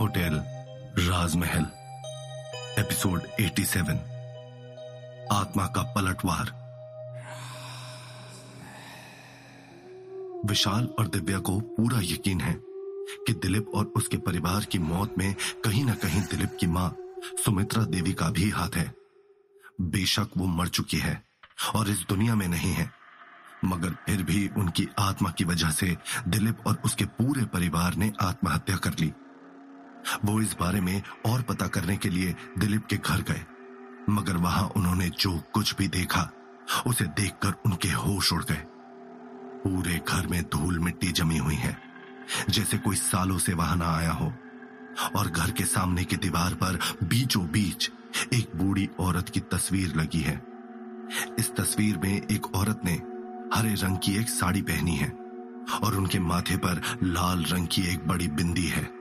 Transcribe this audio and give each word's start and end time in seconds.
Hotel, 0.00 0.34
राजमहल, 0.98 1.64
episode 2.78 3.26
87 3.40 3.98
आत्मा 5.32 5.66
का 5.66 5.82
पलटवार। 5.82 6.52
विशाल 10.46 10.86
और 10.98 11.08
दिव्या 11.08 11.38
को 11.38 11.60
पूरा 11.60 12.00
यकीन 12.02 12.40
है 12.40 12.54
कि 13.26 13.32
दिलीप 13.32 13.70
और 13.74 13.92
उसके 13.96 14.16
परिवार 14.16 14.64
की 14.64 14.78
मौत 14.78 15.14
में 15.18 15.34
कहीं 15.64 15.84
ना 15.84 15.94
कहीं 15.94 16.22
दिलीप 16.22 16.56
की 16.60 16.66
माँ 16.66 16.96
सुमित्रा 17.44 17.84
देवी 17.84 18.12
का 18.12 18.30
भी 18.30 18.50
हाथ 18.50 18.76
है। 18.76 18.94
बेशक 19.80 20.28
वो 20.36 20.46
मर 20.46 20.68
चुकी 20.68 20.98
है 20.98 21.24
और 21.74 21.90
इस 21.90 22.04
दुनिया 22.08 22.34
में 22.34 22.48
नहीं 22.48 22.72
है, 22.72 22.90
मगर 23.64 23.90
फिर 24.06 24.22
भी 24.22 24.48
उनकी 24.48 24.88
आत्मा 24.98 25.30
की 25.30 25.44
वजह 25.44 25.70
से 25.70 25.96
दिलीप 26.28 26.66
और 26.66 26.82
उसके 26.84 27.04
पूरे 27.04 27.44
परिवार 27.44 27.94
ने 27.94 28.12
आत्महत्या 28.20 28.76
कर 28.76 28.90
ली। 29.00 29.12
वो 30.24 30.40
इस 30.40 30.56
बारे 30.60 30.80
में 30.80 31.02
और 31.26 31.42
पता 31.42 31.66
करने 31.66 31.96
के 31.96 32.08
लिए 32.08 32.34
दिलीप 32.58 32.86
के 32.86 32.96
घर 32.96 33.22
गए। 33.22 33.44
मगर 34.10 34.36
वहाँ 34.36 34.68
उन्होंने 34.68 35.08
जो 35.08 35.42
कुछ 35.52 35.74
भी 35.76 35.88
देखा, 35.88 36.30
उसे 36.86 37.04
देखकर 37.04 37.54
उनके 37.66 37.88
होश 37.88 38.32
उड़ 38.32 38.44
गए। 38.44 38.62
पूरे 39.64 40.00
घर 40.08 40.26
में 40.26 40.42
धूल 40.42 40.78
मिट्टी 40.78 41.12
जमी 41.12 41.38
हुई 41.38 41.54
है, 41.54 41.76
जैसे 42.50 42.78
कोई 42.78 42.96
सालों 42.96 43.38
से 43.38 43.54
वहाँ 43.54 43.76
ना 43.76 43.96
आया 43.96 44.12
हो। 44.12 44.32
और 45.16 45.28
घर 45.28 45.50
के 45.50 45.64
सामने 45.64 46.04
की 46.04 46.16
दीवार 46.16 46.54
पर 46.54 46.78
बीचों 47.04 47.46
बीच 47.46 47.90
एक 48.32 48.56
बूढ़ी 48.56 48.88
औरत 49.00 49.28
की 49.28 49.40
तस्वीर 49.40 49.94
लगी 49.96 50.20
है। 50.20 50.42
इस 51.38 51.54
तस्वीर 51.56 51.98
में 51.98 52.26
एक 52.30 52.54
औरत 52.54 52.80
ने 52.84 52.92
हरे 53.54 53.74
रंग 53.74 53.98
की 53.98 54.16
एक 54.16 54.28
साड़ी 54.28 54.62
पहनी 54.62 54.96
है, 54.96 55.08
और 55.82 55.96
उनके 55.96 56.18
माथे 56.18 56.56
पर 56.56 56.82
लाल 57.02 57.44
रंग 57.44 57.68
की 57.72 57.82
एक 57.82 58.06
बड़ी 58.08 58.28
बिंदी 58.28 58.66
है। 58.66 58.99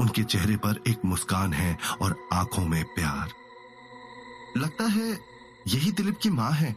उनके 0.00 0.22
चेहरे 0.24 0.56
पर 0.56 0.82
एक 0.88 1.04
मुस्कान 1.04 1.52
है 1.52 1.76
और 2.02 2.16
आँखों 2.32 2.64
में 2.66 2.82
प्यार। 2.94 3.32
लगता 4.56 4.84
है 4.86 5.10
यही 5.68 5.92
दिलीप 5.92 6.18
की 6.22 6.30
माँ 6.30 6.50
है। 6.52 6.76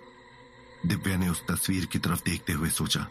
दिव्या 0.86 1.18
ने 1.18 1.30
उस 1.30 1.42
तस्वीर 1.48 1.86
की 1.86 2.00
तरफ़ 2.00 2.22
देखते 2.26 2.54
हुए 2.54 2.70
सोचा, 2.72 3.06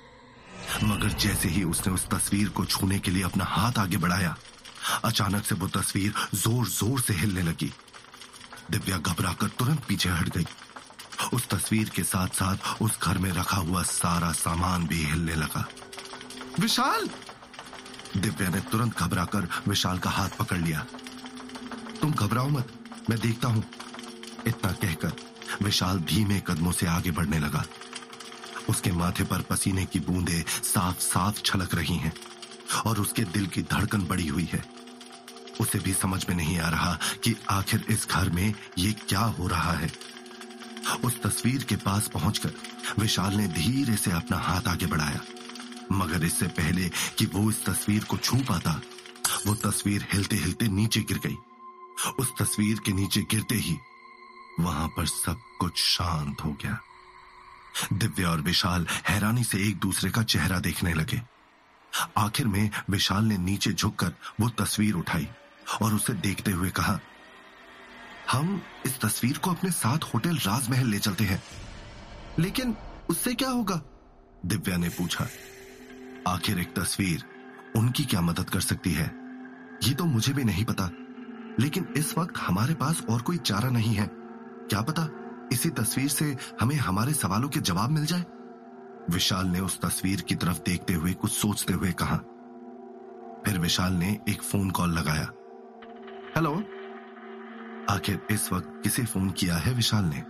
मगर 0.85 1.13
जैसे 1.19 1.49
ही 1.49 1.63
उसने 1.65 1.93
उस 1.93 2.07
तस्वीर 2.09 2.49
को 2.49 2.65
छूने 2.65 2.99
के 2.99 3.11
लिए 3.11 3.23
अपना 3.23 3.45
हाथ 3.47 3.79
आगे 3.79 3.97
बढ़ाया, 3.97 4.37
अचानक 5.05 5.45
से 5.45 5.55
वो 5.55 5.69
तस्वीर 5.71 6.13
ज़ोर 6.35 6.67
ज़ोर 6.69 7.01
से 7.01 7.15
हिलने 7.15 7.43
लगी। 7.43 7.73
दिव्या 8.71 8.99
घबराकर 8.99 9.49
तुरंत 9.49 9.85
पीछे 9.85 10.09
हट 10.09 10.29
गई। 10.29 10.47
उस 11.35 11.49
तस्वीर 11.49 11.89
के 11.89 12.03
साथ 12.03 12.29
साथ 12.35 12.83
उस 12.83 12.99
घर 13.03 13.19
में 13.19 13.31
रखा 13.33 13.57
हुआ 13.59 13.83
सारा 13.85 14.31
सामान 14.35 14.87
भी 14.87 15.03
हिलने 15.05 15.35
लगा। 15.35 15.67
विशाल! 16.61 17.09
दिव्या 18.17 18.49
ने 18.49 18.61
तुरंत 18.61 18.99
घबराकर 18.99 19.49
विशाल 19.69 19.99
का 19.99 20.11
हाथ 20.11 20.29
पकड़ 20.29 20.59
लिया। 20.59 20.87
तुम 22.01 22.13
घबराओ 22.13 22.49
मत, 22.49 22.73
मैं 23.11 23.19
देखता 23.19 23.49
हूँ, 23.49 23.65
इतना 24.47 24.73
कहकर 24.73 25.13
विशाल 25.63 25.99
धीमे 25.99 26.41
कदमों 26.47 26.73
से 26.73 26.87
आगे 26.87 27.11
बढ़ने 27.11 27.39
लगा। 27.39 27.65
उसके 28.69 28.93
माथे 28.93 29.25
पर 29.25 29.41
पसीने 29.41 29.85
की 29.85 30.01
बूंदें 30.01 30.43
साफ़ 30.63 30.99
साफ़ 30.99 31.43
छलक 31.43 31.75
रही 31.75 31.97
हैं 31.97 32.13
और 32.87 33.01
उसके 33.01 33.25
दिल 33.25 33.47
की 33.47 33.63
धड़कन 33.63 34.07
बढ़ी 34.07 34.27
हुई 34.27 34.49
है। 34.53 34.65
उसे 35.61 35.79
भी 35.79 35.93
समझ 35.93 36.25
में 36.29 36.37
नहीं 36.37 36.59
आ 36.59 36.69
रहा 36.69 36.99
कि 37.25 37.35
आखिर 37.51 37.85
इस 37.89 38.07
घर 38.11 38.31
में 38.31 38.55
ये 38.79 38.93
क्या 39.09 39.21
हो 39.21 39.47
रहा 39.47 39.73
है। 39.73 39.91
उस 41.05 41.21
तस्वीर 41.23 41.65
के 41.65 41.77
पास 41.77 42.09
पहुंचकर 42.09 42.53
विशाल 42.99 43.35
ने 43.35 43.47
धीरे 43.49 43.97
से 43.97 44.11
अपना 44.11 44.37
हाथ 44.37 44.69
आगे 44.69 44.87
बढ़ाया। 44.87 45.21
मगर 45.93 46.25
इससे 46.25 46.47
पहले 46.57 46.89
कि 47.19 47.27
वो 47.27 47.49
इस 47.51 47.65
तस्वीर 47.67 48.05
को 48.05 48.17
छू 48.17 48.37
पाता, 48.49 48.81
वो 49.47 49.55
तस्वीर 49.63 50.07
हिलते 50.13 50.37
हिलते 50.37 50.69
नीचे 50.69 51.01
गिर 51.03 51.19
गई। 51.19 51.37
उस 52.19 52.33
तस्वीर 52.39 52.79
के 52.79 52.93
नीचे 52.93 53.21
गिरते 53.31 53.55
ही 53.57 53.77
वहाँ 54.61 54.89
पर 54.89 55.07
सब 55.07 55.41
कुछ 55.61 55.79
शांत 55.79 56.41
हो 56.45 56.51
गया। 56.63 56.79
दिव्या 57.93 58.31
और 58.31 58.41
विशाल 58.41 58.87
हैरानी 59.09 59.45
से 59.45 59.59
एक 59.69 59.79
दूसरे 59.79 60.11
का 60.11 60.23
चेहरा 60.25 60.59
देखने 60.61 60.95
लगे। 60.95 61.21
आखिर 62.19 62.47
में 62.47 62.71
विशाल 62.91 63.25
ने 63.25 63.37
नीचे 63.39 63.73
झुककर 63.73 64.13
वो 64.41 64.49
तस्वीर 64.59 64.95
उठाई 64.95 65.29
और 65.83 65.95
उसे 65.95 66.13
देखते 66.17 66.51
हुए 66.51 66.71
कहा, 66.71 66.99
हम 68.31 68.61
इस 68.87 68.99
तस्वीर 69.01 69.39
को 69.39 69.51
अपने 69.51 69.71
साथ 69.73 70.05
होटल 70.05 70.37
राजमहल 70.39 70.87
ले 70.87 70.99
चलते 70.99 71.25
हैं, 71.25 71.43
लेकिन 72.39 72.77
उससे 73.11 73.35
क्या 73.35 73.49
होगा? 73.51 73.81
दिव्या 74.47 74.77
ने 74.77 74.89
पूछा। 74.89 75.27
आखिर 76.29 76.59
एक 76.59 76.75
तस्वीर 76.77 77.25
उनकी 77.77 78.05
क्या 78.05 78.21
मदद 78.21 78.51
कर 78.51 78.61
सकती 78.61 78.93
है? 78.93 79.15
ये 79.83 79.95
तो 79.95 80.05
मुझे 80.05 80.33
भी 80.33 80.45
नहीं 80.45 80.65
पता। 80.65 80.91
लेकिन 81.61 81.89
इस 81.97 82.19
वक्त 82.19 82.39
हमारे 82.39 82.75
पास 82.75 83.07
और 83.11 83.23
कोई 83.23 83.37
चारा 83.37 83.71
नहीं 83.71 83.95
है। 83.95 84.11
क्या 84.71 84.81
पता 84.81 85.09
इसी 85.53 85.71
तस्वीर 85.71 86.09
से 86.09 86.37
हमें 86.61 86.77
हमारे 86.77 87.13
सवालों 87.13 87.49
के 87.49 87.61
जवाब 87.61 87.91
मिल 87.91 88.07
जाए? 88.07 88.25
विशाल 89.11 89.47
ने 89.47 89.61
उस 89.61 89.81
तस्वीर 89.81 90.21
की 90.21 90.35
तरफ़ 90.35 90.59
देखते 90.59 90.95
हुए 90.95 91.13
कुछ 91.13 91.31
सोचते 91.31 91.73
हुए 91.73 91.93
कहा। 91.93 92.17
फिर 93.47 93.59
विशाल 93.59 93.93
ने 93.93 94.21
एक 94.29 94.43
फ़ोन 94.43 94.71
कॉल 94.71 94.91
लगाया। 94.91 95.33
हेलो? 96.37 96.65
आखिर 97.91 98.27
इस 98.31 98.53
वक्त 98.53 98.81
किसे 98.83 99.05
फ़ोन 99.05 99.31
किया 99.31 99.55
है 99.55 99.75
विशाल 99.75 100.05
ने? 100.05 100.21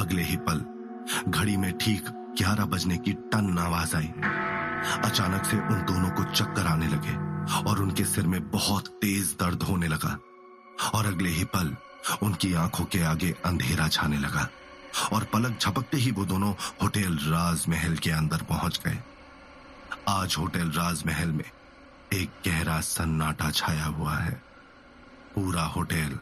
अगले 0.00 0.22
ही 0.22 0.36
पल, 0.36 0.64
घड़ी 1.30 1.56
में 1.56 1.78
ठीक 1.78 2.04
ग्यारह 2.10 2.64
बजने 2.64 2.98
की 2.98 3.12
टन 3.12 3.58
आवाज़ 3.58 3.96
आई। 3.96 4.12
अचानक 5.04 5.44
से 5.44 5.56
उन 5.56 5.82
दोनों 5.86 6.10
को 6.10 6.24
चक्कर 6.32 6.66
आने 6.66 6.88
लगे 6.88 7.14
और 7.70 7.82
उनके 7.82 8.04
सिर 8.04 8.26
में 8.26 8.40
बहुत 8.50 8.88
तेज 9.02 9.36
दर्द 9.40 9.62
होने 9.62 9.88
लगा 9.88 10.18
और 10.94 11.06
अगले 11.06 11.30
ही 11.30 11.44
पल 11.54 11.74
उनकी 12.22 12.52
आँखों 12.54 12.84
के 12.84 13.02
आगे 13.02 13.34
अंधेरा 13.44 13.88
छाने 13.88 14.18
लगा 14.18 14.48
और 15.12 15.24
पलक 15.24 15.58
झपकते 15.60 15.96
ही 15.96 16.10
वो 16.10 16.24
दोनों 16.24 16.52
होटल 16.82 17.16
राजमहल 17.22 17.96
के 17.96 18.10
अंदर 18.10 18.42
पहुँच 18.42 18.80
गए। 18.86 18.98
आज 20.08 20.36
होटल 20.38 20.70
राजमहल 20.70 21.32
में 21.32 21.44
एक 22.12 22.30
गहरा 22.46 22.80
सन्नाटा 22.80 23.50
छाया 23.50 23.84
हुआ 23.84 24.16
है। 24.16 24.40
पूरा 25.34 25.62
होटल 25.66 26.18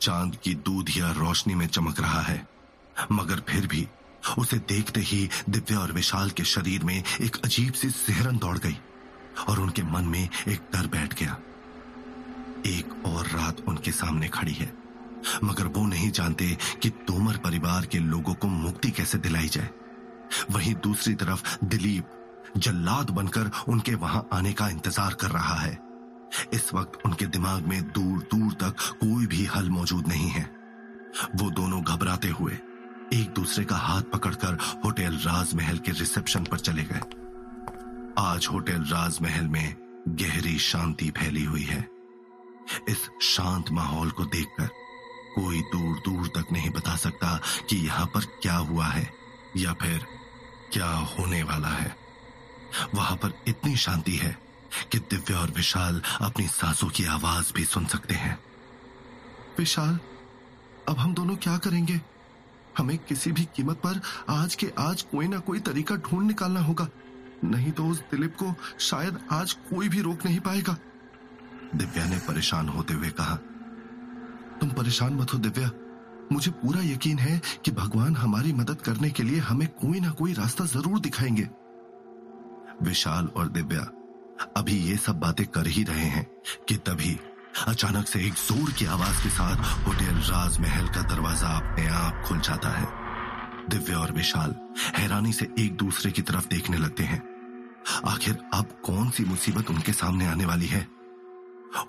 चाँद 0.00 0.36
की 0.36 0.54
दूधिया 0.54 1.10
रोशनी 1.12 1.54
में 1.54 1.66
चमक 1.66 2.00
रहा 2.00 2.20
है, 2.20 2.46
मगर 3.12 3.40
फिर 3.48 3.66
भी 3.66 3.86
उसे 4.38 4.58
देखते 4.68 5.00
ही 5.00 5.28
दिव्या 5.48 5.78
और 5.78 5.92
विशाल 5.92 6.30
के 6.30 6.44
शरीर 6.44 6.84
में 6.84 6.96
एक 6.96 7.36
अजीब 7.44 7.72
सी 7.72 7.90
सिहरन 7.90 8.38
दौड़ 8.38 8.56
गई 8.58 8.76
और 9.48 9.60
उनके 9.60 9.82
मन 9.82 10.04
में 10.04 10.22
एक 10.22 10.60
डर 10.72 10.86
बैठ 10.88 11.18
गया। 11.20 11.36
एक 12.68 12.94
और 13.06 13.26
रात 13.26 13.60
उनके 13.68 13.92
सामने 13.92 14.28
खड़ी 14.28 14.52
है, 14.52 14.72
मगर 15.44 15.66
वो 15.66 15.86
नहीं 15.86 16.10
जानते 16.10 16.56
कि 16.82 16.90
तोमर 17.06 17.36
परिवार 17.36 17.86
के 17.86 17.98
लोगों 18.00 18.34
को 18.34 18.48
मुक्ति 18.48 18.90
कैसे 18.90 19.18
दिलाई 19.18 19.48
जाए। 19.48 19.70
वहीं 20.50 20.74
दूसरी 20.74 21.14
तरफ़ 21.14 21.56
दिलीप, 21.64 22.10
जल्लाद 22.56 23.10
बनकर 23.10 23.50
उनके 23.68 23.94
वहाँ 23.96 24.28
आने 24.32 24.52
का 24.52 24.68
इंतज़ार 24.68 25.14
कर 25.14 25.30
रहा 25.30 25.54
है। 25.54 25.78
इस 26.54 26.72
वक्त 26.74 27.06
उनके 27.06 27.26
दिमाग 27.28 27.66
में 27.66 27.82
दूर 27.84 28.18
दूर 28.30 28.52
तक 28.60 28.82
कोई 29.00 29.26
भी 29.26 29.44
हल 29.46 29.70
मौजूद 29.70 30.08
नहीं 30.08 30.28
है। 30.30 30.50
वो 31.36 31.50
दोनों 31.50 31.82
घबराते 31.84 32.28
हुए 32.30 32.58
एक 33.12 33.30
दूसरे 33.30 33.64
का 33.64 33.76
हाथ 33.76 34.02
पकड़कर 34.02 34.80
होटल 34.84 35.16
राजमहल 35.16 35.78
के 35.78 35.92
रिसेप्शन 35.92 36.44
पर 36.44 36.58
चले 36.58 36.82
गए। 36.82 37.00
आज 38.18 38.48
होटल 38.52 38.82
राजमहल 38.82 39.48
में 39.48 39.76
गहरी 40.08 40.58
शांति 40.58 41.10
फैली 41.10 41.44
हुई 41.44 41.62
है। 41.62 41.88
इस 42.88 43.10
शांत 43.22 43.70
माहौल 43.70 44.10
को 44.10 44.24
देखकर 44.24 44.66
कोई 45.34 45.60
दूर 45.60 45.96
दूर 45.98 46.26
तक 46.26 46.52
नहीं 46.52 46.70
बता 46.70 46.96
सकता 46.96 47.40
कि 47.68 47.76
यहाँ 47.76 48.06
पर 48.06 48.24
क्या 48.24 48.56
हुआ 48.56 48.86
है 48.86 49.10
या 49.56 49.72
फिर 49.72 50.06
क्या 50.72 50.90
होने 50.90 51.42
वाला 51.42 51.68
है। 51.68 51.96
वहाँ 52.94 53.16
पर 53.16 53.32
इतनी 53.48 53.76
शांति 53.76 54.16
है 54.16 54.38
कि 54.92 54.98
दिव्या 54.98 55.38
और 55.38 55.50
विशाल 55.50 56.02
अपनी 56.20 56.46
सांसों 56.46 56.88
की 56.88 57.04
आवाज़ 57.04 57.52
भी 57.52 57.64
सुन 57.64 57.84
सकते 57.84 58.14
हैं। 58.14 58.38
विशाल, 59.58 59.98
अब 60.88 60.98
हम 60.98 61.14
दोनों 61.14 61.36
क्या 61.36 61.58
करेंगे? 61.58 62.00
हमें 62.78 62.96
किसी 62.98 63.32
भी 63.32 63.44
कीमत 63.56 63.76
पर 63.76 64.00
आज 64.30 64.54
के 64.54 64.70
आज 64.78 65.02
कोई 65.02 65.28
ना 65.28 65.38
कोई 65.40 65.60
तरीका 65.60 65.96
ढूंढ 65.98 66.26
निकालना 66.26 66.60
होगा। 66.60 66.88
नहीं 67.44 67.72
तो 67.72 67.86
उस 67.86 68.00
दिलीप 68.10 68.34
को 68.36 68.54
शायद 68.80 69.18
आज 69.32 69.52
कोई 69.70 69.88
भी 69.88 70.00
रोक 70.00 70.24
नहीं 70.26 70.40
पाएगा। 70.40 70.76
दिव्या 71.76 72.06
ने 72.06 72.18
परेशान 72.18 72.68
होते 72.68 72.94
हुए 72.94 73.10
कहा, 73.10 73.34
तुम 74.60 74.70
परेशान 74.70 75.14
मत 75.14 75.32
हो 75.34 75.38
दिव्या। 75.38 75.70
मुझे 76.32 76.50
पूरा 76.52 76.80
यकीन 76.82 77.18
है 77.18 77.40
कि 77.64 77.70
भगवान 77.70 78.16
हमारी 78.16 78.52
मदद 78.52 78.80
करने 78.80 79.10
के 79.10 79.22
लिए 79.22 79.38
हमें 79.40 79.66
कोई 79.80 80.00
ना 80.00 80.10
कोई 80.10 80.32
रास्ता 80.32 80.64
ज़रूर 80.66 81.00
दिखाएँगे। 81.00 81.48
विशाल 82.82 83.26
और 83.28 83.48
दिव्या, 83.48 83.82
अभी 84.56 84.76
ये 84.80 84.96
सब 84.96 85.18
बातें 85.20 85.46
कर 85.46 85.66
ही 85.66 85.82
रहे 85.84 86.06
हैं 86.06 86.26
कि 86.68 86.76
तभी 86.86 87.18
अचानक 87.68 88.06
से 88.08 88.20
एक 88.26 88.34
ज़ोर 88.34 88.70
की 88.72 88.84
आवाज़ 88.84 89.22
के 89.22 89.28
साथ 89.28 89.86
होटल 89.86 90.20
राजमहल 90.28 90.88
का 90.88 91.02
दरवाज़ा 91.02 91.48
अपने 91.48 91.86
आप 91.86 92.22
खुल 92.26 92.38
जाता 92.40 92.68
है। 92.68 92.86
दिव्या 93.68 93.98
और 93.98 94.12
विशाल 94.12 94.54
हैरानी 94.96 95.32
से 95.32 95.48
एक 95.58 95.76
दूसरे 95.76 96.10
की 96.10 96.22
तरफ़ 96.22 96.48
देखने 96.48 96.76
लगते 96.76 97.02
हैं। 97.02 97.22
आखिर 98.06 98.38
अब 98.54 98.80
कौन 98.84 99.10
सी 99.10 99.24
मुसीबत 99.24 99.70
उनके 99.70 99.92
सामने 99.92 100.26
आने 100.26 100.44
वाली 100.44 100.66
है? 100.66 100.86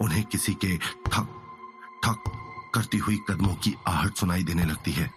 उन्हें 0.01 0.24
किसी 0.24 0.54
के 0.54 0.77
ठक 0.77 1.27
ठक 2.06 2.24
करती 2.75 2.98
हुई 2.98 3.18
कदमों 3.30 3.56
की 3.56 3.75
आहट 3.88 4.18
सुनाई 4.18 4.44
देने 4.44 4.63
लगती 4.63 4.92
है। 4.92 5.09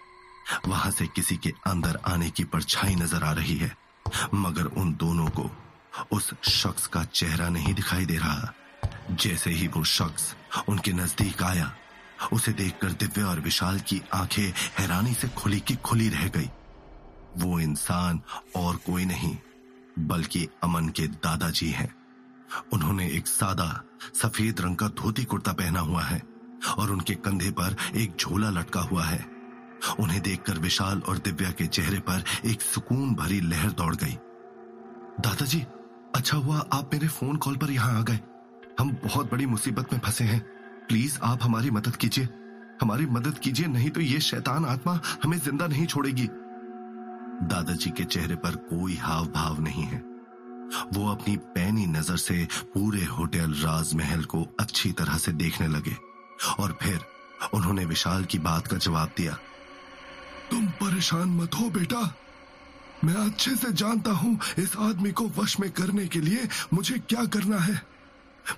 वहाँ 0.67 0.91
से 0.91 1.07
किसी 1.07 1.37
के 1.37 1.53
अंदर 1.67 1.99
आने 2.07 2.29
की 2.29 2.43
परछाई 2.43 2.95
नज़र 2.95 3.23
आ 3.23 3.31
रही 3.31 3.57
है। 3.57 3.75
मगर 4.33 4.65
उन 4.65 4.93
दोनों 4.93 5.27
को 5.29 5.49
उस 6.11 6.33
शख्स 6.49 6.87
का 6.87 7.03
चेहरा 7.03 7.49
नहीं 7.49 7.73
दिखाई 7.73 8.05
दे 8.05 8.17
रहा। 8.17 8.53
जैसे 9.11 9.49
ही 9.49 9.67
वो 9.67 9.83
शख्स 9.83 10.35
उनके 10.69 10.93
नज़दीक 10.93 11.43
आया, 11.43 11.73
उसे 12.33 12.51
देखकर 12.51 12.91
दिव्य 12.91 13.23
और 13.23 13.39
विशाल 13.39 13.79
की 13.79 14.01
आँखें 14.13 14.53
हैरानी 14.79 15.13
से 15.13 15.27
खुली 15.27 15.59
की 15.59 15.75
खुली 15.75 16.09
रह 16.09 16.27
गई। 16.27 16.49
वो 17.37 17.59
इंसान 17.59 18.21
और 18.55 18.75
कोई 18.75 19.05
नहीं, 19.05 19.37
बल्कि 19.99 20.47
अमन 20.63 20.89
के 20.89 21.07
दादाजी 21.07 21.69
हैं। 21.69 21.95
उन्होंने 22.73 23.09
एक 23.11 23.27
सादा, 23.27 23.83
सफ़ेद 24.15 24.61
रंग 24.61 24.75
का 24.75 24.87
धोती 24.87 25.23
कुर्ता 25.23 25.53
पहना 25.53 25.79
हुआ 25.79 26.03
है 26.03 26.21
और 26.77 26.91
उनके 26.91 27.13
कंधे 27.15 27.51
पर 27.51 27.75
एक 27.95 28.15
झोला 28.19 28.49
लटका 28.49 28.81
हुआ 28.81 29.03
है। 29.03 29.25
उन्हें 29.99 30.21
देखकर 30.21 30.59
विशाल 30.59 31.01
और 31.01 31.17
दिव्या 31.17 31.51
के 31.51 31.67
चेहरे 31.67 31.99
पर 31.99 32.23
एक 32.45 32.61
सुकून 32.61 33.15
भरी 33.15 33.41
लहर 33.41 33.71
दौड़ 33.71 33.95
गई। 33.95 34.17
दादाजी 35.19 35.65
अच्छा 36.15 36.37
हुआ 36.37 36.65
आप 36.73 36.89
मेरे 36.93 37.07
फ़ोन 37.07 37.35
कॉल 37.35 37.57
पर 37.57 37.71
यहाँ 37.71 37.99
आ 37.99 38.01
गए। 38.01 38.19
हम 38.79 38.91
बहुत 39.03 39.31
बड़ी 39.31 39.45
मुसीबत 39.45 39.93
में 39.93 39.99
फंसे 39.99 40.23
हैं। 40.23 40.39
प्लीज़ 40.87 41.17
आप 41.23 41.43
हमारी 41.43 41.71
मदद 41.71 41.95
कीजिए। 41.95 42.27
हमारी 42.81 43.05
मदद 43.05 43.37
कीजिए, 43.37 43.67
नहीं 43.67 43.89
तो 43.89 44.01
ये 44.01 44.19
शैतान 44.19 44.65
आत्मा 44.65 44.99
हमें 45.23 45.37
ज़िंदा 45.37 45.67
नहीं 45.67 45.85
छोड़ेगी। 45.85 46.27
दादाजी 47.43 47.89
के 47.89 48.03
चेहरे 48.03 48.35
पर 48.35 48.55
कोई 48.69 48.95
हाव 48.95 49.25
भाव 49.25 49.61
नहीं 49.61 49.83
है। 49.83 49.97
वो 50.93 51.09
अपनी 51.11 51.35
पैनी 51.55 51.85
नज़र 51.87 52.17
से 52.17 52.47
पूरे 52.73 53.03
होटल 53.07 53.53
राजमहल 53.53 54.23
को 54.23 54.41
अच्छी 54.59 54.91
तरह 54.91 55.17
से 55.17 55.31
देखने 55.33 55.67
लगे 55.67 55.95
और 56.59 56.77
फिर 56.81 56.99
उन्होंने 57.53 57.85
विशाल 57.85 58.23
की 58.23 58.39
बात 58.39 58.67
का 58.67 58.77
जवाब 58.77 59.11
दिया। 59.17 59.37
तुम 60.51 60.67
परेशान 60.81 61.29
मत 61.31 61.55
हो 61.55 61.69
बेटा। 61.69 62.01
मैं 63.03 63.15
अच्छे 63.15 63.55
से 63.55 63.71
जानता 63.73 64.11
हूँ 64.11 64.39
इस 64.59 64.75
आदमी 64.79 65.11
को 65.11 65.27
वश 65.37 65.59
में 65.59 65.69
करने 65.71 66.07
के 66.07 66.19
लिए 66.21 66.47
मुझे 66.73 66.97
क्या 66.99 67.25
करना 67.25 67.57
है। 67.57 67.81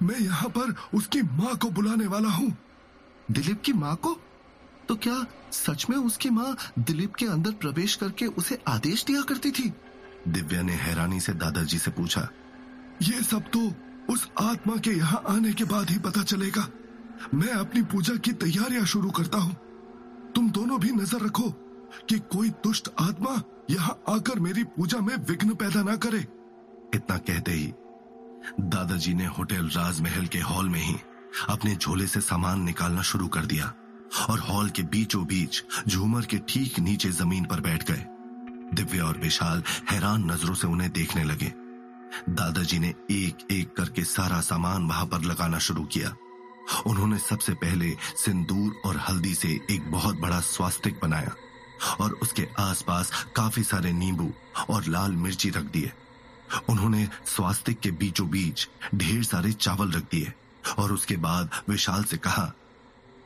मैं 0.02 0.20
यहाँ 0.20 0.50
पर 0.50 0.74
उसकी 0.94 1.22
माँ 1.22 1.56
को 1.58 1.70
बुलाने 1.72 2.08
वाला 2.08 2.30
हूँ। 2.30 2.52
दिलीप 3.32 3.62
की 3.62 3.74
माँ 3.74 3.96
को? 3.96 4.14
तो 4.88 4.96
क्या 4.98 5.26
सच 5.54 5.86
में 5.90 5.98
उसकी 5.98 6.30
माँ 6.30 6.56
दिलीप 6.80 7.16
के 7.16 7.26
अंदर 7.26 7.52
प्रवेश 7.54 7.96
करके 7.96 8.26
उसे 8.26 8.58
आदेश 8.68 9.04
दिया 9.06 9.22
करती 9.22 9.52
थी? 9.52 9.72
दिव्या 10.28 10.62
ने 10.62 10.74
हैरानी 10.76 11.20
से 11.20 11.34
दादाजी 11.36 11.78
से 11.78 11.92
पूछा, 11.92 12.28
ये 13.02 13.22
सब 13.24 13.50
तो 13.50 13.60
उस 14.14 14.28
आत्मा 14.42 14.76
के 14.78 14.92
यहाँ 14.92 15.24
आने 15.28 15.54
के 15.54 15.64
बाद 15.66 15.90
ही 15.90 15.98
पता 16.00 16.24
चलेगा। 16.24 16.68
मैं 17.34 17.52
अपनी 17.52 17.82
पूजा 17.84 18.16
की 18.16 18.32
तैयारियाँ 18.34 18.86
शुरू 18.86 19.10
करता 19.12 19.38
हूँ। 19.38 19.54
तुम 20.36 20.50
दोनों 20.52 20.80
भी 20.80 20.92
नज़र 20.92 21.26
रखो 21.26 21.50
कि 22.10 22.20
कोई 22.32 22.50
दुष्ट 22.64 22.90
आत्मा 23.00 23.42
यहाँ 23.70 24.00
आकर 24.10 24.40
मेरी 24.40 24.64
पूजा 24.72 25.00
में 25.00 25.16
विघ्न 25.20 25.56
पैदा 25.56 25.84
ना 25.84 25.96
करे। 25.98 26.20
इतना 26.96 27.18
कहते 27.20 27.52
ही 27.52 27.74
दादाजी 28.60 29.14
ने 29.14 29.26
होटल 29.26 29.68
राजमहल 29.68 30.28
के 30.28 30.40
हॉल 30.40 30.70
में 30.70 30.80
ही 30.80 30.96
अपने 31.50 31.76
झोले 31.76 32.08
से 32.08 32.22
सामान 32.22 32.62
निकालना 32.62 33.02
शुरू 33.02 33.28
कर 33.28 33.46
दिया 33.46 33.74
और 34.30 34.40
हॉल 34.40 34.70
के 34.70 34.84
बीचों 34.84 35.26
बीच 35.26 35.64
झूमर 35.88 36.26
के 36.26 36.38
ठीक 36.50 36.80
नीचे 36.80 37.10
ज़मीन 37.10 37.46
पर 37.46 37.62
बैठ 37.62 37.84
गए। 37.92 38.06
दिव्या 38.74 39.06
और 39.06 39.18
विशाल 39.18 39.64
हैरान 39.92 40.32
नज़रों 40.32 40.54
से 40.54 40.68
उन्हें 40.68 40.92
देखने 40.92 41.24
लगे। 41.24 41.54
दादाजी 42.30 42.80
ने 42.80 42.94
एक 43.12 43.48
एक 43.52 43.76
करके 43.78 44.04
सारा 44.04 44.42
सामान 44.42 44.88
वहाँ 44.88 45.06
पर 45.06 45.22
लगाना 45.22 45.60
शुरू 45.60 45.84
किया। 45.84 46.16
उन्होंने 46.88 47.18
सबसे 47.18 47.54
पहले 47.54 47.96
सिंदूर 48.16 48.82
और 48.86 48.98
हल्दी 48.98 49.34
से 49.34 49.60
एक 49.72 49.92
बहुत 49.92 50.20
बड़ा 50.20 50.40
स्वास्तिक 50.40 51.00
बनाया 51.02 51.36
और 52.02 52.14
उसके 52.14 52.48
आसपास 52.60 53.12
काफ़ी 53.36 53.64
सारे 53.64 53.92
नींबू 53.92 54.32
और 54.70 54.86
लाल 54.86 55.12
मिर्ची 55.12 55.50
रख 55.50 55.64
दिए। 55.64 55.92
उन्होंने 56.70 57.08
स्वास्तिक 57.26 57.80
के 57.80 57.92
बीचों 57.92 58.30
बीच 58.30 58.68
ढेर 58.96 59.24
सारे 59.24 59.52
चावल 59.52 59.92
रख 59.92 60.04
दिए 60.04 60.34
और 60.80 60.94
उसके 60.94 61.18
बाद 61.18 61.50
विशाल 61.70 62.04
से 62.04 62.18
कहा, 62.18 62.52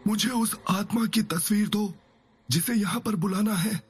मुझे 0.08 0.30
उस 0.30 0.56
आत्मा 0.70 1.06
की 1.06 1.22
तस्वीर 1.22 1.68
दो, 1.68 1.94
जिसे 2.50 2.74
यहाँ 2.74 3.00
पर 3.00 3.16
बुलाना 3.16 3.54
है. 3.54 3.82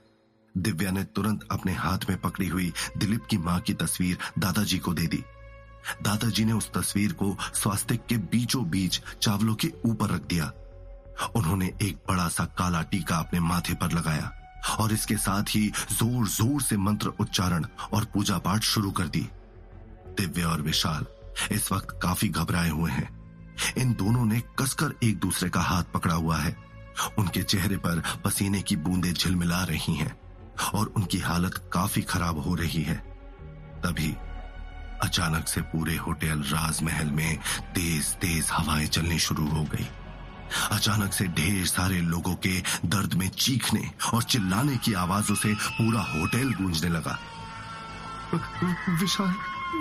दिव्या 0.57 0.91
ने 0.91 1.03
तुरंत 1.03 1.47
अपने 1.51 1.73
हाथ 1.73 1.97
में 2.09 2.21
पकड़ी 2.21 2.47
हुई 2.47 2.73
दिलीप 2.97 3.25
की 3.29 3.37
माँ 3.37 3.59
की 3.59 3.73
तस्वीर 3.73 4.17
दादाजी 4.39 4.77
को 4.77 4.93
दे 4.93 5.07
दी। 5.07 5.23
दादाजी 6.03 6.45
ने 6.45 6.53
उस 6.53 6.71
तस्वीर 6.71 7.13
को 7.13 7.37
स्वास्तिक 7.53 8.05
के 8.05 8.17
बीचों 8.17 8.69
बीच 8.69 9.01
चावलों 9.21 9.55
के 9.55 9.71
ऊपर 9.85 10.09
रख 10.09 10.21
दिया। 10.21 10.51
उन्होंने 11.35 11.73
एक 11.81 11.97
बड़ा 12.07 12.27
सा 12.27 12.45
काला 12.45 12.81
टीका 12.81 13.17
अपने 13.17 13.39
माथे 13.39 13.73
पर 13.73 13.91
लगाया। 13.91 14.31
और 14.79 14.93
इसके 14.93 15.17
साथ 15.17 15.55
ही 15.55 15.67
ज़ोर 15.91 16.27
ज़ोर 16.27 16.61
से 16.61 16.77
मंत्र 16.77 17.13
उच्चारण 17.19 17.65
और 17.93 18.05
पूजा 18.13 18.37
पाठ 18.37 18.61
शुरू 18.63 18.91
कर 18.91 19.07
दी। 19.07 19.27
दिव्य 20.17 20.43
और 20.43 20.61
विशाल 20.61 21.05
इस 21.51 21.71
वक्त 21.71 21.97
काफ़ी 22.03 22.29
घबराए 22.29 22.69
हुए 22.69 22.91
हैं। 22.91 23.09
इन 23.77 23.93
दोनों 23.93 24.25
ने 24.25 24.41
कसकर 24.59 24.93
एक 25.03 25.19
दूसरे 25.19 25.49
का 25.49 25.61
हाथ 25.61 25.83
पकड़ा 25.93 26.15
हुआ 26.15 26.37
है। 26.37 26.55
उनके 27.19 27.43
चेहरे 27.43 27.77
पर 27.77 28.01
पसीने 28.25 28.61
की 28.61 28.75
बूंदें 28.75 29.13
झिलमिला 29.13 29.63
रही 29.63 29.95
हैं 29.95 30.15
और 30.73 30.87
उनकी 30.87 31.19
हालत 31.19 31.57
काफ़ी 31.73 32.01
खराब 32.01 32.39
हो 32.39 32.55
रही 32.55 32.83
है। 32.83 32.95
तभी 33.83 34.15
अचानक 35.03 35.47
से 35.47 35.61
पूरे 35.61 35.95
होटल 35.97 36.41
राजमहल 36.47 37.09
में 37.11 37.37
तेज 37.75 38.13
तेज 38.15 38.49
हवाएँ 38.51 38.87
चलनी 38.87 39.19
शुरू 39.19 39.47
हो 39.47 39.63
गई। 39.63 39.87
अचानक 40.71 41.13
से 41.13 41.27
ढेर 41.27 41.65
सारे 41.65 41.99
लोगों 42.01 42.33
के 42.35 42.59
दर्द 42.85 43.13
में 43.13 43.27
चीखने 43.29 43.89
और 44.13 44.23
चिल्लाने 44.23 44.77
की 44.77 44.93
आवाजों 44.93 45.35
से 45.35 45.53
पूरा 45.53 46.01
होटल 46.03 46.53
गूंजने 46.53 46.89
लगा। 46.89 47.17
विशाल 48.99 49.33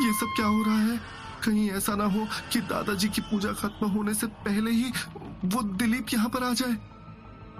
ये 0.04 0.12
सब 0.12 0.32
क्या 0.36 0.46
हो 0.46 0.62
रहा 0.62 0.78
है? 0.78 1.00
कहीं 1.44 1.70
ऐसा 1.70 1.94
ना 1.96 2.04
हो 2.04 2.26
कि 2.52 2.60
दादाजी 2.60 3.08
की 3.08 3.20
पूजा 3.20 3.52
खत्म 3.52 3.86
होने 3.86 4.14
से 4.14 4.26
पहले 4.26 4.70
ही 4.70 4.92
वो 5.44 5.62
दिलीप 5.62 6.06
यहाँ 6.14 6.28
पर 6.28 6.44
आ 6.44 6.52
जाए। 6.52 6.76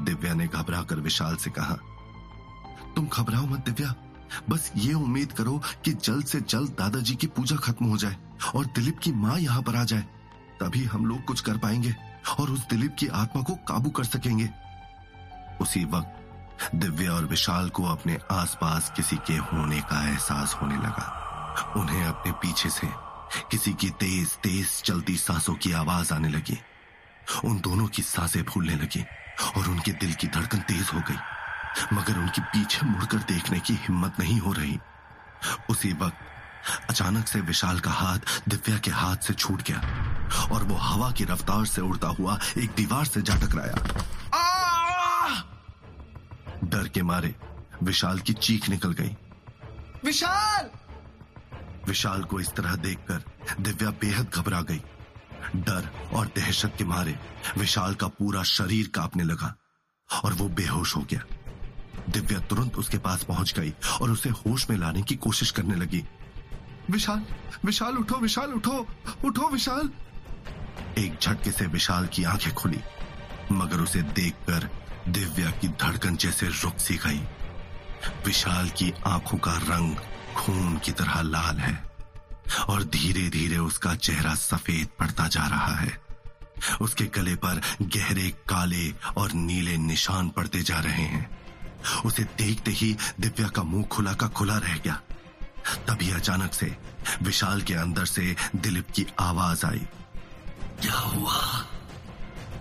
दिव्या 0.04 0.34
ने 0.34 0.46
घबरा 0.46 0.82
कर 0.82 1.00
विशाल 1.00 1.36
से 1.36 1.50
कहा 1.50 1.76
तुम 2.96 3.06
घबराओ 3.08 3.46
मत 3.46 3.64
दिव्या। 3.66 3.94
बस 4.50 4.70
ये 4.76 4.92
उम्मीद 4.94 5.32
करो 5.32 5.60
कि 5.84 5.92
जल्द 5.94 6.26
से 6.26 6.40
जल्द 6.40 6.70
दादाजी 6.78 7.14
की 7.14 7.26
पूजा 7.26 7.56
खत्म 7.56 7.86
हो 7.86 7.96
जाए 7.96 8.16
और 8.54 8.66
दिलीप 8.66 8.98
की 8.98 9.12
माँ 9.12 9.38
यहाँ 9.38 9.62
पर 9.62 9.76
आ 9.76 9.84
जाए। 9.84 10.02
तभी 10.60 10.84
हम 10.84 11.06
लोग 11.06 11.24
कुछ 11.24 11.40
कर 11.40 11.56
पाएँगे। 11.58 11.94
और 12.40 12.50
उस 12.50 12.68
दिलीप 12.68 12.96
की 12.98 13.08
आत्मा 13.08 13.42
को 13.42 13.54
काबू 13.54 13.90
कर 13.90 14.04
सकेंगे। 14.04 14.50
उसी 15.60 15.84
वक्त 15.84 16.18
दिव्या 16.74 17.12
और 17.12 17.24
विशाल 17.24 17.68
को 17.68 17.84
अपने 17.84 18.18
आसपास 18.30 18.92
किसी 18.96 19.16
के 19.16 19.32
होने 19.32 19.80
का 19.80 20.08
एहसास 20.08 20.54
होने 20.54 20.76
लगा। 20.76 21.18
उन्हें 21.76 22.04
अपने 22.04 22.32
पीछे 22.32 22.70
से 22.70 22.88
किसी 23.50 23.72
की 23.72 23.90
तेज 23.90 24.28
तेज 24.28 24.82
चलती 24.82 25.16
सांसों 25.16 25.54
की 25.54 25.72
आवाज़ 25.72 26.14
आने 26.14 26.28
लगी। 26.28 26.58
उन 27.44 27.60
दोनों 27.60 27.86
की 27.86 28.02
साँसें 28.02 28.42
फूलने 28.42 28.74
लगी 28.74 29.04
और 29.56 29.68
उनके 29.68 29.92
दिल 29.92 30.14
की 30.14 30.26
धड़कन 30.26 30.58
तेज 30.58 30.90
हो 30.94 31.00
गई। 31.00 31.16
मगर 31.92 32.18
उनके 32.18 32.40
पीछे 32.40 32.86
मुड़कर 32.86 33.16
देखने 33.16 33.60
की 33.60 33.74
हिम्मत 33.74 34.16
नहीं 34.18 34.40
हो 34.40 34.52
रही। 34.52 34.78
उसी 35.70 35.92
वक्त 35.92 36.16
अचानक 36.90 37.26
से 37.26 37.40
विशाल 37.40 37.80
का 37.80 37.90
हाथ 37.90 38.18
दिव्या 38.48 38.78
के 38.78 38.90
हाथ 38.90 39.16
से 39.16 39.34
छूट 39.34 39.62
गया। 39.62 39.80
और 40.52 40.64
वो 40.64 40.74
हवा 40.74 41.10
की 41.10 41.24
रफ्तार 41.24 41.64
से 41.66 41.80
उड़ता 41.80 42.08
हुआ 42.08 42.38
एक 42.58 42.70
दीवार 42.76 43.04
से 43.04 43.22
जा 43.22 43.36
टकराया 43.36 43.74
डर 46.64 46.88
के 46.88 47.02
मारे 47.02 47.34
विशाल 47.82 48.18
की 48.18 48.32
चीख 48.32 48.68
निकल 48.68 48.92
गई। 48.92 49.16
विशाल! 50.04 50.70
विशाल 51.86 52.24
को 52.24 52.40
इस 52.40 52.48
तरह 52.48 52.76
देखकर 52.76 53.22
दिव्या 53.60 53.90
बेहद 53.90 54.30
घबरा 54.34 54.60
गई। 54.62 54.82
डर 55.56 55.88
और 56.14 56.26
दहशत 56.26 56.72
के 56.78 56.84
मारे 56.84 57.18
विशाल 57.58 57.94
का 57.94 58.06
पूरा 58.06 58.42
शरीर 58.42 58.90
कांपने 58.94 59.24
लगा 59.24 59.54
और 60.24 60.32
वो 60.32 60.48
बेहोश 60.48 60.96
हो 60.96 61.00
गया। 61.00 61.20
दिव्या 62.08 62.38
तुरंत 62.40 62.76
उसके 62.76 62.98
पास 62.98 63.24
पहुँच 63.24 63.54
गई 63.58 63.72
और 64.00 64.10
उसे 64.10 64.30
होश 64.30 64.70
में 64.70 64.76
लाने 64.76 65.02
की 65.02 65.16
कोशिश 65.16 65.50
करने 65.50 65.74
लगी। 65.74 66.04
विशाल 66.90 67.24
विशाल 67.64 67.96
उठो 67.96 68.16
विशाल 68.16 68.52
उठो 68.52 68.86
उठो 69.24 69.48
विशाल। 69.48 69.90
एक 70.98 71.18
झटके 71.22 71.50
से 71.50 71.66
विशाल 71.66 72.06
की 72.06 72.24
आँखें 72.24 72.52
खुली, 72.54 72.80
मगर 73.52 73.80
उसे 73.80 74.02
देखकर 74.02 74.68
दिव्या 75.08 75.50
की 75.50 75.68
धड़कन 75.68 76.16
जैसे 76.16 76.46
रुक 76.46 76.78
सी 76.78 76.96
गई। 76.96 77.20
विशाल 78.26 78.68
की 78.68 78.92
आँखों 79.06 79.38
का 79.38 79.52
रंग 79.52 79.96
खून 80.36 80.76
की 80.78 80.92
तरह 80.92 81.20
लाल 81.20 81.58
है, 81.58 81.82
और 82.68 82.84
धीरे 82.84 83.28
धीरे 83.28 83.58
उसका 83.58 83.94
चेहरा 83.94 84.34
सफ़ेद 84.34 84.88
पड़ता 84.98 85.28
जा 85.28 85.46
रहा 85.46 85.74
है। 85.74 86.00
उसके 86.80 87.04
गले 87.04 87.34
पर 87.34 87.60
गहरे, 87.82 88.28
काले 88.48 88.90
और 89.16 89.32
नीले 89.32 89.76
निशान 89.76 90.28
पड़ते 90.28 90.62
जा 90.62 90.78
रहे 90.78 91.04
हैं। 91.04 91.38
उसे 92.04 92.24
देखते 92.24 92.70
ही 92.70 92.96
दिव्या 93.20 93.48
का 93.48 93.62
मुँह 93.62 93.84
खुला 93.84 94.12
का 94.12 94.28
खुला 94.28 94.58
रह 94.58 94.76
गया। 94.76 95.00
तभी 95.88 96.10
अचानक 96.10 96.54
से 96.54 96.76
विशाल 97.22 97.62
के 97.62 97.74
अंदर 97.74 98.04
से 98.04 98.34
दिलीप 98.56 98.90
की 98.90 99.06
आवाज़ 99.20 99.66
आई। 99.66 99.86
क्या 100.82 100.98
हुआ? 100.98 101.38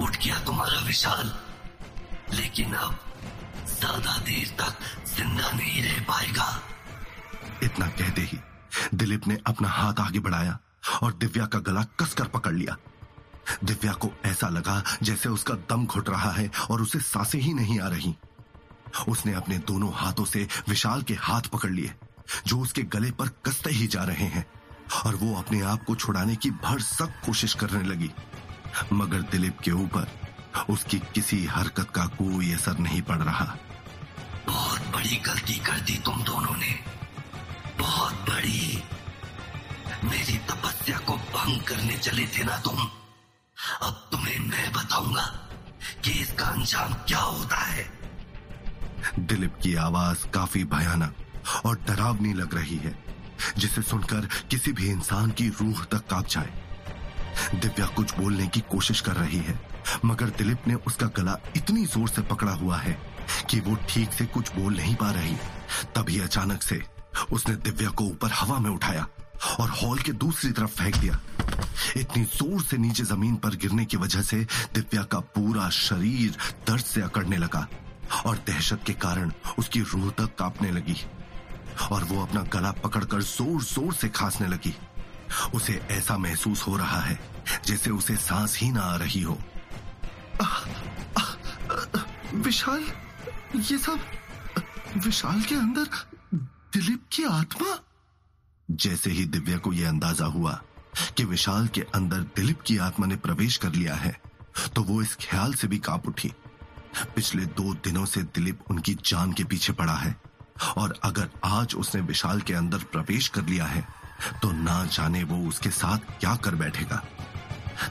उठ 0.01 0.18
गया 0.24 0.40
तुम्हारा 0.46 0.80
विशाल। 0.88 1.32
लेकिन 2.34 2.74
अब 2.74 3.00
ज़्यादा 3.70 4.18
देर 4.20 4.56
तक 4.60 4.78
ज़िंदा 5.08 5.51
नहीं 5.51 5.84
रह 5.84 6.04
पाएगा। 6.04 6.48
इतना 7.63 7.88
कहते 7.90 8.22
ही 8.22 8.40
दिलीप 8.94 9.28
ने 9.28 9.38
अपना 9.48 9.70
हाथ 9.70 10.00
आगे 10.00 10.20
बढ़ाया 10.20 10.58
और 11.04 11.13
दिव्या 11.13 11.46
का 11.46 11.60
गला 11.60 11.84
कसकर 12.00 12.28
पकड़ 12.28 12.54
लिया। 12.54 12.78
दिव्या 13.63 13.94
को 13.94 14.12
ऐसा 14.25 14.50
लगा 14.50 14.82
जैसे 15.04 15.30
उसका 15.30 15.54
दम 15.70 15.86
घुट 15.86 16.10
रहा 16.10 16.32
है 16.32 16.50
और 16.70 16.82
उसे 16.82 17.00
साँसें 17.01 17.40
ही 17.40 17.54
नहीं 17.54 17.80
आ 17.80 17.88
रही। 17.88 18.16
उसने 19.08 19.34
अपने 19.34 19.58
दोनों 19.68 19.92
हाथों 19.94 20.25
से 20.25 20.48
विशाल 20.70 21.01
के 21.01 21.13
हाथ 21.22 21.50
पकड़ 21.54 21.70
लिए, 21.70 21.94
जो 22.48 22.60
उसके 22.60 22.82
गले 22.90 23.12
पर 23.12 23.30
कसते 23.46 23.72
ही 23.72 23.88
जा 23.88 24.04
रहे 24.04 24.25
हैं। 24.28 24.46
और 25.05 25.15
वो 25.15 25.36
अपने 25.36 25.62
आप 25.62 25.83
को 25.83 25.95
छुड़ाने 25.95 26.36
की 26.36 26.51
भरसक 26.51 27.21
कोशिश 27.25 27.53
करने 27.53 27.83
लगी। 27.83 28.12
मगर 28.93 29.21
दिलीप 29.21 29.60
के 29.60 29.71
ऊपर 29.71 30.07
उसकी 30.69 31.00
किसी 31.00 31.45
हरकत 31.45 31.89
का 31.89 32.05
कोई 32.05 32.53
असर 32.53 32.77
नहीं 32.77 33.01
पड़ 33.01 33.17
रहा। 33.17 33.57
बहुत 34.48 34.81
बड़ी 34.81 35.15
गलती 35.17 35.53
कर 35.53 35.79
दी 35.79 35.98
तुम 36.05 36.24
दोनों 36.24 36.57
ने। 36.57 36.79
बहुत 37.79 38.13
बड़ी। 38.13 38.83
मेरी 40.03 40.38
तपस्या 40.38 40.98
को 40.98 41.13
भंग 41.13 41.62
करने 41.62 41.98
चले 41.98 42.27
थे 42.27 42.43
ना 42.43 42.57
तुम? 42.57 42.79
अब 43.81 44.10
तुम्हें 44.12 44.39
मैं 44.39 44.71
बताऊँगा 44.71 45.50
कि 46.03 46.12
इसका 46.12 46.45
अंजाम 46.45 46.93
क्या 46.93 47.19
होता 47.19 47.55
है। 47.55 48.00
दिलीप 49.19 49.55
की 49.63 49.75
आवाज़ 49.75 50.27
काफ़ी 50.27 50.63
भयानक 50.63 51.15
और 51.65 51.79
डरावनी 51.88 52.33
लग 52.33 52.55
रही 52.55 52.77
है। 52.77 53.11
जिसे 53.58 53.81
सुनकर 53.81 54.27
किसी 54.50 54.72
भी 54.72 54.89
इंसान 54.89 55.31
की 55.31 55.48
रूह 55.51 55.84
तक 55.91 56.08
काँप 56.10 56.27
जाए। 56.27 56.53
दिव्या 57.55 57.86
कुछ 57.88 58.17
बोलने 58.17 58.48
की 58.48 58.60
कोशिश 58.72 59.01
कर 59.01 59.15
रही 59.15 59.38
है, 59.39 59.60
मगर 60.05 60.29
दिलीप 60.38 60.67
ने 60.67 60.74
उसका 60.88 61.08
गला 61.17 61.38
इतनी 61.55 61.86
ज़ोर 61.86 62.10
से 62.10 62.22
पकड़ा 62.31 62.51
हुआ 62.53 62.77
है 62.77 62.98
कि 63.50 63.60
वो 63.60 63.75
ठीक 63.89 64.13
से 64.13 64.25
कुछ 64.27 64.55
बोल 64.55 64.75
नहीं 64.75 64.96
पा 64.96 65.12
रही। 65.12 65.36
तभी 65.96 66.20
अचानक 66.20 66.62
से 66.62 66.81
उसने 67.34 67.55
दिव्या 67.58 67.89
को 67.89 68.03
ऊपर 68.05 68.31
हवा 68.31 68.60
में 68.60 68.70
उठाया 68.70 69.08
और 69.60 69.70
हॉल 69.72 70.00
के 70.00 70.12
दूसरी 70.13 70.51
तरफ़ 70.51 70.72
फेंक 70.72 70.96
दिया। 70.96 71.20
इतनी 71.98 72.24
ज़ोर 72.25 72.62
से 72.62 72.77
नीचे 72.77 73.03
ज़मीन 73.03 73.36
पर 73.36 73.55
गिरने 73.55 73.86
की 73.86 73.98
वजह 73.98 74.22
से 74.22 74.38
दिव्या 74.74 75.03
का 75.03 75.20
पूरा 75.36 75.70
शरीर 75.70 76.36
दर्द 76.67 76.84
से 76.86 77.01
अकड़ने 77.01 77.38
लगा 77.38 77.67
और 78.25 78.38
दहशत 78.48 78.84
के 78.86 78.93
कारण 79.01 79.31
उसकी 79.60 79.81
रूह 79.84 80.10
तक 80.17 80.36
कांपने 80.39 80.72
लगी। 80.72 80.96
और 81.92 82.04
वो 82.04 82.22
अपना 82.22 82.42
गला 82.54 82.72
पकड़कर 82.84 83.22
ज़ोर 83.24 83.62
ज़ोर 83.63 83.94
से 83.94 84.10
खांसने 84.12 84.48
लगी। 84.48 84.74
उसे 85.56 85.74
ऐसा 85.92 86.18
महसूस 86.18 86.68
हो 86.68 86.75
रहा 86.78 87.00
है 87.01 87.20
जैसे 87.66 87.90
उसे 87.92 88.16
सांस 88.18 88.58
ही 88.60 88.72
ना 88.72 88.82
आ 88.82 88.96
रही 88.98 89.22
हो। 89.22 89.38
विशाल 92.36 92.84
ये 93.58 93.78
सब 93.78 94.00
विशाल 94.98 95.42
के 95.42 95.56
अंदर 95.56 95.88
दिलीप 96.34 97.04
की 97.13 97.24
आत्मा? 97.25 97.78
जैसे 98.70 99.10
ही 99.10 99.25
दिव्या 99.28 99.58
को 99.58 99.74
यह 99.74 99.90
अंदाज़ा 99.90 100.25
हुआ 100.28 100.60
कि 101.18 101.24
विशाल 101.25 101.68
के 101.68 101.82
अंदर 101.96 102.20
दिलीप 102.36 102.62
की 102.62 102.78
आत्मा 102.80 103.08
ने 103.08 103.16
प्रवेश 103.18 103.58
कर 103.58 103.74
लिया 103.74 103.96
है 103.96 104.16
तो 104.75 104.84
वो 104.84 105.01
इस 105.01 105.16
ख्याल 105.22 105.54
से 105.54 105.68
भी 105.68 105.78
काँप 105.80 106.08
उठी। 106.08 106.32
पिछले 107.16 107.46
दो 107.48 107.74
दिनों 107.75 108.06
से 108.06 108.22
दिलीप 108.25 108.60
उनकी 108.70 108.94
जान 109.06 109.34
के 109.34 109.44
पीछे 109.44 109.74
पड़ा 109.74 109.96
है। 109.96 110.16
और 110.77 110.93
अगर 111.03 111.29
आज 111.46 111.75
उसने 111.75 112.01
विशाल 112.01 112.41
के 112.41 112.53
अंदर 112.53 112.84
प्रवेश 112.91 113.27
कर 113.27 113.46
लिया 113.46 113.65
है 113.65 113.86
तो 114.41 114.51
ना 114.53 114.84
जाने 114.86 115.24
वो 115.24 115.38
उसके 115.50 115.70
साथ 115.72 116.20
क्या 116.20 116.36
कर 116.36 116.55
बैठेगा। 116.55 117.03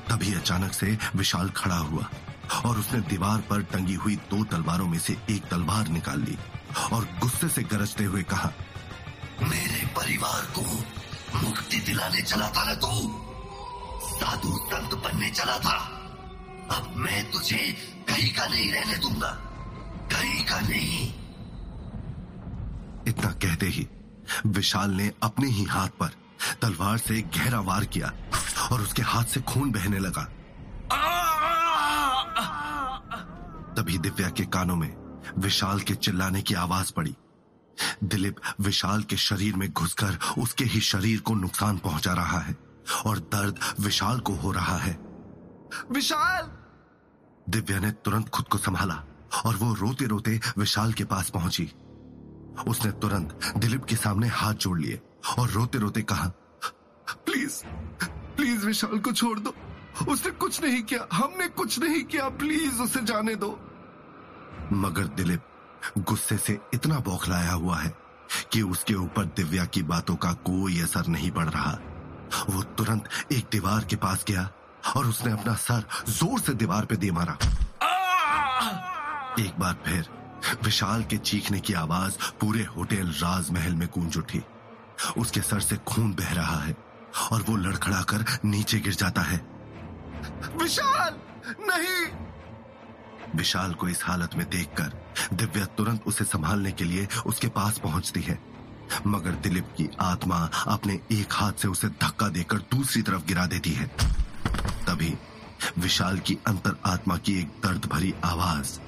तभी 0.08 0.34
अचानक 0.34 0.72
से 0.72 0.98
विशाल 1.16 1.48
खड़ा 1.50 1.76
हुआ 1.76 2.08
और 2.66 2.78
उसने 2.78 3.00
दीवार 3.08 3.40
पर 3.40 3.62
टंगी 3.62 3.94
हुई 3.94 4.16
दो 4.30 4.44
तलवारों 4.44 4.86
में 4.86 4.98
से 4.98 5.16
एक 5.30 5.48
तलवार 5.48 5.88
निकाल 5.88 6.20
ली 6.20 6.36
और 6.92 7.04
गुस्से 7.20 7.48
से 7.48 7.62
गरजते 7.62 8.04
हुए 8.04 8.22
कहा, 8.22 8.52
मेरे 9.42 9.86
परिवार 9.96 10.42
को 10.54 10.62
मुक्ति 11.38 11.80
दिलाने 11.80 12.22
चला 12.22 12.48
था 12.48 12.64
ना 12.64 12.74
तू? 12.74 12.92
साधु 14.12 14.56
संत 14.64 14.94
बनने 15.04 15.30
चला 15.30 15.58
था। 15.58 15.76
अब 16.70 16.92
मैं 16.96 17.30
तुझे 17.30 17.56
कहीं 18.08 18.32
का 18.34 18.46
नहीं 18.46 18.72
रहने 18.72 18.96
दूँगा। 18.98 19.30
कहीं 20.12 20.44
का 20.44 20.60
नहीं। 20.60 21.12
इतना 23.10 23.30
कहते 23.42 23.66
ही 23.66 23.86
विशाल 24.46 24.90
ने 24.90 25.12
अपने 25.22 25.48
ही 25.48 25.64
हाथ 25.64 25.88
पर 25.88 26.10
तलवार 26.62 26.98
से 26.98 27.20
गहरा 27.36 27.60
वार 27.60 27.84
किया 27.84 28.12
और 28.72 28.80
उसके 28.80 29.02
हाथ 29.02 29.24
से 29.24 29.40
खून 29.40 29.70
बहने 29.70 29.98
लगा। 29.98 30.22
तभी 33.74 33.98
दिव्या 33.98 34.28
के 34.30 34.44
कानों 34.44 34.76
में 34.76 34.94
विशाल 35.38 35.80
के 35.80 35.94
चिल्लाने 35.94 36.42
की 36.42 36.54
आवाज़ 36.54 36.92
पड़ी। 36.92 37.14
दिलीप 38.04 38.36
विशाल 38.60 39.02
के 39.02 39.16
शरीर 39.16 39.56
में 39.56 39.72
घुसकर 39.72 40.18
उसके 40.38 40.64
ही 40.64 40.80
शरीर 40.80 41.20
को 41.20 41.34
नुकसान 41.34 41.78
पहुँचा 41.78 42.12
रहा 42.12 42.38
है 42.38 42.56
और 43.06 43.18
दर्द 43.18 43.58
विशाल 43.80 44.20
को 44.20 44.34
हो 44.34 44.52
रहा 44.52 44.76
है। 44.76 44.98
विशाल! 45.92 46.50
दिव्या 47.48 47.78
ने 47.78 47.90
तुरंत 47.90 48.28
खुद 48.28 48.48
को 48.48 48.58
संभाला 48.58 49.02
और 49.46 49.56
वो 49.56 49.74
रोते 49.74 50.06
रोते 50.06 50.40
विशाल 50.58 50.92
के 50.92 51.04
पास 51.04 51.30
पहुँची। 51.30 51.72
उसने 52.68 52.90
तुरंत 52.92 53.38
दिलीप 53.56 53.84
के 53.84 53.96
सामने 53.96 54.26
हाथ 54.28 54.54
जोड़ 54.54 54.78
लिए 54.78 55.00
और 55.38 55.50
रोते 55.50 55.78
रोते 55.78 56.02
कहा, 56.02 56.26
प्लीज़ 57.26 57.62
प्लीज़ 58.36 58.66
विशाल 58.66 58.98
को 58.98 59.12
छोड़ 59.12 59.38
दो। 59.38 59.54
उसने 60.08 60.30
कुछ 60.30 60.62
नहीं 60.62 60.82
किया। 60.82 61.06
हमने 61.12 61.48
कुछ 61.48 61.78
नहीं 61.78 62.02
किया। 62.04 62.28
प्लीज़ 62.28 62.80
उसे 62.82 63.00
जाने 63.00 63.34
दो। 63.34 63.50
मगर 64.72 65.04
दिलीप 65.04 65.42
गुस्से 65.98 66.36
से 66.38 66.58
इतना 66.74 66.98
बौखलाया 66.98 67.52
हुआ 67.52 67.78
है 67.78 67.94
कि 68.52 68.62
उसके 68.62 68.94
ऊपर 68.94 69.24
दिव्या 69.24 69.64
की 69.64 69.82
बातों 69.82 70.16
का 70.16 70.32
कोई 70.32 70.80
असर 70.80 71.06
नहीं 71.06 71.30
पड़ 71.30 71.48
रहा। 71.48 71.78
वो 72.50 72.62
तुरंत 72.62 73.08
एक 73.32 73.48
दीवार 73.52 73.84
के 73.84 73.96
पास 73.96 74.24
गया 74.28 74.48
और 74.96 75.06
उसने 75.06 75.32
अपना 75.32 75.54
सर 75.54 75.84
ज़ोर 76.08 76.40
से 76.40 76.54
दीवार 76.54 76.84
पे 76.84 76.96
दे 76.96 77.10
मारा। 77.10 77.38
एक 79.40 79.58
बार 79.58 79.74
फिर 79.86 80.19
विशाल 80.64 81.04
के 81.04 81.16
चीखने 81.16 81.60
की 81.60 81.72
आवाज़ 81.72 82.16
पूरे 82.40 82.64
होटल 82.64 83.08
राजमहल 83.08 83.74
में 83.74 83.88
गूंज 83.88 84.16
उठी। 84.16 84.42
उसके 85.18 85.40
सर 85.40 85.60
से 85.60 85.76
खून 85.76 86.12
बह 86.14 86.32
रहा 86.32 86.60
है 86.60 86.76
और 87.32 87.42
वो 87.42 87.56
लड़खड़ाकर 87.56 88.24
नीचे 88.44 88.80
गिर 88.80 88.94
जाता 88.94 89.22
है। 89.22 89.46
विशाल! 90.62 91.14
नहीं! 91.60 92.12
विशाल 93.36 93.74
को 93.74 93.88
इस 93.88 94.04
हालत 94.04 94.30
में 94.34 94.50
देखकर 94.50 94.92
दिव्या 95.32 95.64
तुरंत 95.64 96.04
उसे 96.06 96.24
संभालने 96.24 96.72
के 96.72 96.84
लिए 96.84 97.08
उसके 97.26 97.48
पास 97.48 97.78
पहुँचती 97.78 98.20
है। 98.20 98.38
मगर 99.06 99.30
दिलीप 99.30 99.66
की 99.76 99.88
आत्मा 100.00 100.50
अपने 100.66 101.00
एक 101.12 101.32
हाथ 101.32 101.52
से 101.52 101.68
उसे 101.68 101.88
धक्का 101.88 102.28
देकर 102.28 102.58
दूसरी 102.58 103.02
तरफ़ 103.02 103.26
गिरा 103.26 103.46
देती 103.46 103.70
है। 103.70 103.86
तभी 104.86 105.14
विशाल 105.78 106.18
की 106.18 106.38
अंतर 106.46 106.80
आत्मा 106.86 107.16
की 107.16 107.40
एक 107.40 107.48
दर्द 107.48 107.86
भरी 107.86 108.14
आवाज़ 108.24 108.78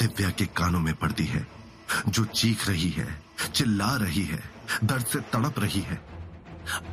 दिव्या 0.00 0.30
के 0.30 0.46
कानों 0.46 0.80
में 0.80 0.94
पड़ती 0.94 1.24
है 1.24 1.46
जो 2.08 2.24
चीख 2.24 2.68
रही 2.68 2.90
है 2.90 3.22
चिल्ला 3.54 3.96
रही 3.96 4.22
है 4.22 4.42
दर्द 4.84 5.04
से 5.06 5.20
तड़प 5.20 5.58
रही 5.58 5.80
है 5.80 6.00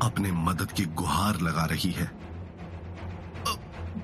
अपने 0.01 0.31
मदद 0.31 0.71
की 0.71 0.85
गुहार 0.85 1.39
लगा 1.41 1.65
रही 1.65 1.91
है। 1.91 2.11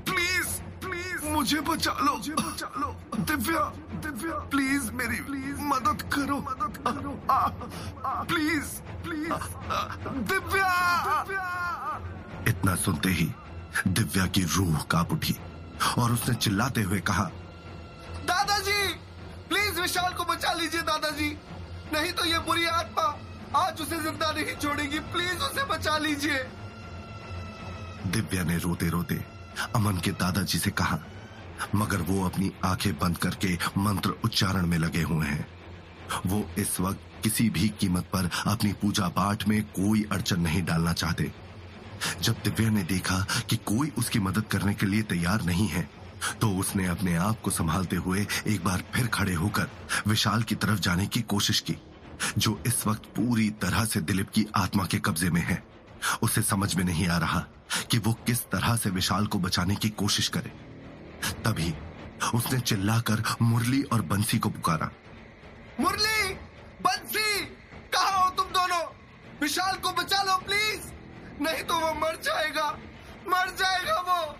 प्लीज़ 0.09 0.61
प्लीज़ 0.85 1.25
मुझे 1.25 1.59
बचा 1.59 1.91
लो 1.91 2.13
मुझे 2.13 2.33
बचा 2.33 2.71
लो 2.77 2.95
दिव्या 3.19 3.63
दिव्या 4.01 4.33
प्लीज़ 4.33 4.91
मेरी 4.91 5.21
प्लीज़। 5.21 5.57
मदद 5.61 6.01
करो। 6.13 6.37
मदद 6.37 6.77
करो। 6.77 7.13
Please 8.25 8.81
please. 9.03 9.33
दिव्या! 10.31 10.69
इतना 12.47 12.75
सुनते 12.75 13.09
ही 13.09 13.31
दिव्या 13.87 14.25
की 14.25 14.43
रूह 14.43 14.77
काँप 14.91 15.11
उठी 15.11 15.35
और 15.97 16.11
उसने 16.11 16.35
चिल्लाते 16.35 16.81
हुए 16.81 16.99
कहा 16.99 17.29
दादाजी 18.25 18.81
प्लीज़ 19.49 19.79
विशाल 19.81 20.13
को 20.13 20.23
बचा 20.25 20.51
लीजिए 20.53 20.81
दादाजी। 20.83 21.29
नहीं 21.93 22.11
तो 22.11 22.25
ये 22.25 22.39
बुरी 22.39 22.65
आत्मा 22.67 23.03
आज 23.55 23.81
उसे 23.81 23.99
ज़िंदा 24.01 24.31
नहीं 24.31 24.55
छोड़ेगी। 24.57 24.99
प्लीज़ 25.11 25.43
उसे 25.43 25.63
बचा 25.65 25.97
लीजिए। 25.97 26.37
दिव्या 28.07 28.43
ने 28.43 28.57
रोते 28.57 28.89
रोते 28.89 29.15
अमन 29.75 29.97
के 29.97 30.11
दादाजी 30.13 30.59
से 30.59 30.71
कहा, 30.71 30.99
मगर 31.75 32.01
वो 32.01 32.23
अपनी 32.25 32.51
आँखें 32.65 32.93
बंद 32.99 33.17
करके 33.17 33.53
मंत्र 33.77 34.15
उच्चारण 34.25 34.65
में 34.67 34.77
लगे 34.77 35.01
हुए 35.01 35.25
हैं। 35.25 35.47
वो 36.25 36.45
इस 36.57 36.79
वक्त 36.79 36.99
किसी 37.23 37.49
भी 37.49 37.69
कीमत 37.79 38.09
पर 38.13 38.29
अपनी 38.47 38.71
पूजा 38.73 39.07
पाठ 39.09 39.47
में 39.47 39.61
कोई 39.71 40.05
अड़चन 40.11 40.41
नहीं 40.41 40.63
डालना 40.65 40.93
चाहते। 40.93 41.31
जब 42.21 42.41
दिव्या 42.43 42.69
ने 42.69 42.83
देखा 42.83 43.19
कि 43.49 43.55
कोई 43.65 43.91
उसकी 43.97 44.19
मदद 44.19 44.45
करने 44.51 44.73
के 44.73 44.85
लिए 44.85 45.03
तैयार 45.03 45.43
नहीं 45.43 45.67
है 45.67 45.89
तो 46.41 46.49
उसने 46.49 46.87
अपने 46.87 47.15
आप 47.15 47.41
को 47.41 47.51
संभालते 47.51 47.95
हुए 47.95 48.27
एक 48.47 48.63
बार 48.63 48.83
फिर 48.93 49.07
खड़े 49.07 49.33
होकर 49.33 49.69
विशाल 50.07 50.43
की 50.43 50.55
तरफ़ 50.55 50.79
जाने 50.79 51.07
की 51.07 51.21
कोशिश 51.21 51.59
की, 51.59 51.75
जो 52.37 52.63
इस 52.67 52.87
वक्त 52.87 53.03
पूरी 53.05 53.49
तरह 53.49 53.85
से 53.85 54.01
दिलीप 54.01 54.29
की 54.29 54.45
आत्मा 54.55 54.85
के 54.85 54.99
कब्जे 54.99 55.29
में 55.29 55.41
है। 55.41 55.67
उसे 56.21 56.41
समझ 56.41 56.75
में 56.75 56.83
नहीं 56.83 57.07
आ 57.07 57.17
रहा 57.17 57.39
कि 57.91 57.97
वो 57.97 58.13
किस 58.13 58.39
तरह 58.39 58.75
से 58.75 58.89
विशाल 58.89 59.27
को 59.27 59.39
बचाने 59.39 59.75
की 59.75 59.89
कोशिश 59.89 60.27
करे। 60.27 60.51
तभी 61.45 61.75
उसने 62.33 62.59
चिल्लाकर 62.59 63.23
मुरली 63.41 63.83
और 63.83 64.01
बंसी 64.01 64.39
को 64.39 64.49
पुकारा। 64.49 64.91
मुरली! 65.79 66.33
बंसी! 66.81 67.45
कहा 67.93 68.23
हो 68.23 68.29
तुम 68.29 68.45
दोनों? 68.45 68.83
विशाल 69.41 69.75
को 69.75 69.91
बचा 69.91 70.23
लो, 70.23 70.37
प्लीज़! 70.37 70.81
नहीं 71.41 71.63
तो 71.63 71.79
वो 71.79 71.93
मर 71.93 72.21
जाएगा। 72.23 72.71
मर 73.27 73.55
जाएगा 73.59 73.95
वो। 73.99 74.37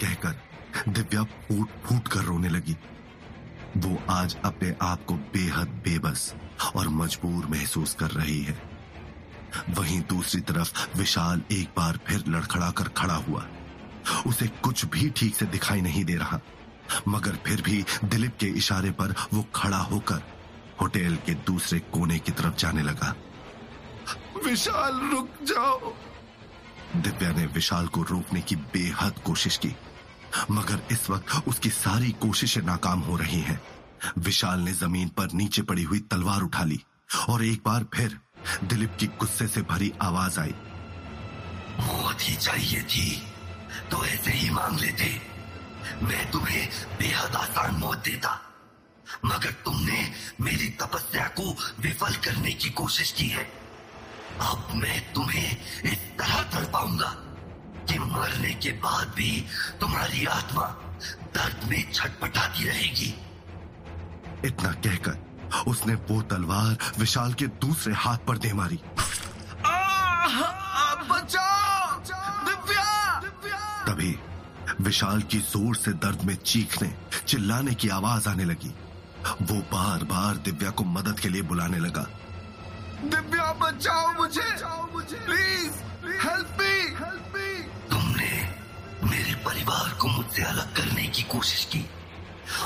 कहकर 0.00 0.90
दिव्या 0.90 1.22
फूट 1.22 1.68
फूट 1.84 2.08
कर 2.08 2.24
रोने 2.24 2.48
लगी। 2.48 2.76
वो 3.76 3.98
आज 4.10 4.36
अपने 4.44 4.74
आप 4.82 5.04
को 5.04 5.14
बेहद 5.34 5.68
बेबस 5.84 6.32
और 6.76 6.88
मजबूर 6.88 7.46
महसूस 7.46 7.94
कर 7.94 8.10
रही 8.10 8.40
है। 8.42 8.58
वहीं 9.70 10.00
दूसरी 10.08 10.40
तरफ़ 10.40 10.98
विशाल 10.98 11.42
एक 11.52 11.68
बार 11.76 11.98
फिर 12.06 12.24
लड़खड़ा 12.28 12.70
कर 12.70 12.88
खड़ा 12.96 13.14
हुआ। 13.26 13.46
उसे 14.26 14.46
कुछ 14.62 14.84
भी 14.86 15.10
ठीक 15.10 15.36
से 15.36 15.46
दिखाई 15.46 15.80
नहीं 15.80 16.04
दे 16.04 16.14
रहा, 16.14 16.40
मगर 17.08 17.36
फिर 17.46 17.62
भी 17.62 17.84
दिलीप 18.04 18.36
के 18.40 18.46
इशारे 18.58 18.90
पर 18.90 19.14
वो 19.34 19.44
खड़ा 19.54 19.78
होकर 19.84 20.22
होटल 20.80 21.16
के 21.26 21.34
दूसरे 21.46 21.78
कोने 21.92 22.18
की 22.18 22.32
तरफ़ 22.32 22.56
जाने 22.56 22.82
लगा। 22.82 23.14
विशाल, 24.44 25.00
रुक 25.10 25.30
जाओ। 25.42 25.92
दिव्या 27.02 27.30
ने 27.32 27.46
विशाल 27.46 27.86
को 27.88 28.02
रोकने 28.02 28.40
की 28.40 28.56
बेहद 28.72 29.18
कोशिश 29.24 29.56
की, 29.56 29.74
मगर 30.50 30.80
इस 30.90 31.08
वक्त 31.10 31.48
उसकी 31.48 31.70
सारी 31.70 32.10
कोशिशें 32.20 32.62
नाकाम 32.62 33.00
हो 33.00 33.16
रही 33.16 33.40
हैं। 33.40 33.60
विशाल 34.18 34.60
ने 34.60 34.72
ज़मीन 34.74 35.08
पर 35.08 35.32
नीचे 35.34 35.62
पड़ी 35.62 35.82
हुई 35.82 35.98
तलवार 36.10 36.42
उठा 36.42 36.64
ली, 36.64 36.80
और 37.28 37.44
एक 37.44 37.62
बार 37.66 37.84
फिर 37.94 38.18
दिलीप 38.64 38.96
की 39.00 39.06
गुस्से 39.20 39.46
से 39.48 39.62
भरी 39.64 39.92
आवाज़ 40.02 40.40
आई। 40.40 40.54
मौत 41.80 42.18
ही 42.20 42.34
चाहिए 42.36 42.82
थी 42.84 43.10
तो 43.90 44.04
ऐसे 44.04 44.30
ही 44.30 44.50
मांग 44.50 44.78
लेते। 44.80 45.20
मैं 46.02 46.30
तुम्हें 46.30 46.68
बेहद 46.98 47.36
आसान 47.36 47.74
मौत 47.74 47.98
देता, 48.04 48.40
मगर 49.24 49.50
तुमने 49.64 50.08
मेरी 50.40 50.68
तपस्या 50.80 51.26
को 51.30 51.56
विफल 51.80 52.14
करने 52.24 52.52
की 52.52 52.70
कोशिश 52.72 53.12
की 53.12 53.26
है। 53.28 53.44
अब 54.40 54.74
मैं 54.74 55.00
तुम्हें 55.14 55.50
इस 55.84 55.98
तरह 56.18 56.42
तड़पाऊँगा 56.52 57.14
कि 57.88 57.98
मरने 57.98 58.52
के 58.54 58.70
बाद 58.82 59.12
भी 59.16 59.30
तुम्हारी 59.80 60.24
आत्मा 60.26 60.66
दर्द 61.34 61.68
में 61.70 61.92
छटपटाती 61.92 62.68
रहेगी। 62.68 63.14
इतना 64.44 64.72
कहकर 64.84 65.24
उसने 65.66 65.94
वो 65.94 66.20
तलवार 66.22 66.76
विशाल 66.98 67.32
के 67.32 67.46
दूसरे 67.46 67.94
हाथ 67.94 68.18
पर 68.18 68.38
दे 68.38 68.52
मारी। 68.52 68.80
तभी 73.86 74.18
विशाल 74.80 75.22
की 75.22 75.38
ज़ोर 75.38 75.76
से 75.76 75.92
दर्द 75.92 76.22
में 76.22 76.34
चीखने, 76.36 76.92
चिल्लाने 77.26 77.74
की 77.74 77.88
आवाज़ 77.88 78.28
आने 78.28 78.44
लगी। 78.44 78.74
वो 79.42 79.60
बार 79.72 80.04
बार 80.04 80.36
दिव्या 80.36 80.70
को 80.70 80.84
मदद 80.84 81.20
के 81.20 81.28
लिए 81.28 81.42
बुलाने 81.42 81.78
लगा। 81.78 82.06
दिव्या, 83.04 83.52
बचाओ 83.52 84.12
मुझे। 84.12 85.16
Please 85.26 85.72
help 86.20 86.56
me 86.60 86.74
help 86.96 87.32
me 87.36 87.62
तुमने 87.90 88.30
मेरे 89.04 89.34
परिवार 89.44 89.94
को 89.94 90.08
मुझसे 90.08 90.42
अलग 90.42 90.74
करने 90.76 91.06
की 91.06 91.22
कोशिश 91.22 91.64
की। 91.64 91.84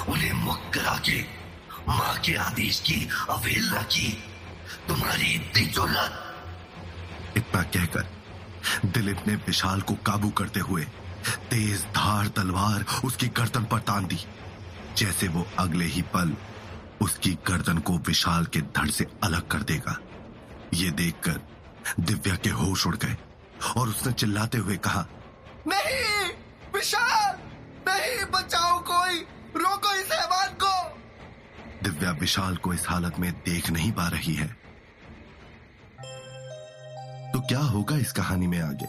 उन्हें 0.09 0.33
मुक्त 0.33 0.75
करा 0.75 0.97
के, 0.99 1.21
माँ 1.89 2.15
के 2.19 2.35
आदेश 2.37 2.81
की 2.81 3.09
अवहेलना 3.31 3.83
की। 3.83 4.09
तुम्हारी 4.89 5.33
इतनी 5.35 5.67
जुल्लत 5.67 7.37
इतना 7.37 7.63
कहकर 7.63 8.09
दिलीप 8.87 9.27
ने 9.27 9.35
विशाल 9.47 9.81
को 9.81 9.95
काबू 10.07 10.31
करते 10.31 10.61
हुए 10.61 10.85
तेज 11.51 11.83
धार 11.97 12.29
तलवार 12.29 12.85
उसकी 13.05 13.27
गर्दन 13.29 13.65
पर 13.65 13.79
तान 13.81 14.07
दी। 14.07 14.19
जैसे 14.97 15.29
वो 15.29 15.47
अगले 15.59 15.85
ही 15.87 16.03
पल 16.15 16.37
उसकी 17.01 17.33
गर्दन 17.47 17.79
को 17.79 17.99
विशाल 17.99 18.45
के 18.45 18.61
धड़ 18.61 18.89
से 18.91 19.07
अलग 19.25 19.49
कर 19.49 19.63
देगा। 19.63 19.97
ये 20.75 20.91
देखकर 20.91 21.41
दिव्या 22.01 22.37
के 22.37 22.51
होश 22.51 22.87
उड़ 22.87 22.97
गए 22.97 23.17
और 23.77 23.89
उसने 23.89 24.13
चिल्लाते 24.13 24.59
हुए 24.59 24.77
कहा, 24.77 25.07
नहीं, 25.67 26.31
विशाल! 26.75 27.37
नहीं, 27.89 28.25
बचाओ 28.25 28.79
कोई! 28.79 29.21
रोको 29.57 29.95
इस 29.95 30.13
हैवान 30.13 30.49
को! 30.49 30.99
दिव्या 31.83 32.11
विशाल 32.11 32.57
को 32.57 32.75
इस 32.75 32.89
हालत 32.89 33.19
में 33.19 33.33
देख 33.33 33.71
नहीं 33.71 33.93
पा 33.93 34.09
रही 34.09 34.35
है। 34.35 34.47
तो 37.33 37.41
क्या 37.41 37.59
होगा 37.59 37.97
इस 37.97 38.13
कहानी 38.13 38.47
में 38.47 38.61
आगे? 38.61 38.87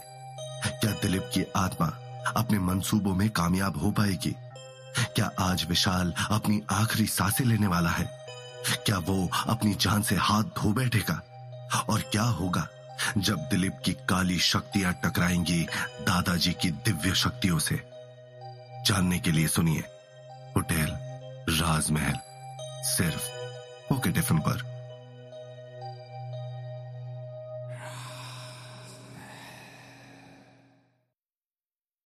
क्या 0.68 0.92
दिलीप 0.92 1.30
की 1.34 1.44
आत्मा 1.56 1.86
अपने 2.36 2.58
मंसूबों 2.58 3.14
में 3.14 3.30
कामयाब 3.30 3.76
हो 3.76 3.90
पाएगी? 3.90 4.34
क्या 4.98 5.30
आज 5.40 5.66
विशाल 5.68 6.14
अपनी 6.30 6.62
आखिरी 6.70 7.06
साँसें 7.06 7.44
लेने 7.44 7.66
वाला 7.66 7.90
है? 7.90 8.26
क्या 8.86 8.98
वो 8.98 9.30
अपनी 9.46 9.74
जान 9.74 10.02
से 10.02 10.16
हाथ 10.16 10.42
धो 10.42 10.72
बैठेगा? 10.72 11.31
और 11.88 12.00
क्या 12.00 12.22
होगा 12.22 12.68
जब 13.18 13.36
दिलीप 13.36 13.78
की 13.84 13.92
काली 13.92 14.38
शक्तियाँ 14.38 14.92
टकराएँगी 15.04 15.62
दादाजी 16.00 16.52
की 16.52 16.70
दिव्य 16.70 17.14
शक्तियों 17.14 17.58
से? 17.58 17.80
जानने 18.86 19.18
के 19.18 19.32
लिए 19.32 19.48
सुनिए, 19.48 19.80
होटेल, 20.56 20.90
राजमहल, 21.48 22.14
सिर्फ़ 22.84 23.30
ओके 23.94 24.10
टिफ़िन 24.10 24.38
पर। 24.38 24.71